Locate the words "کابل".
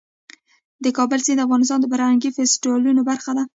0.97-1.19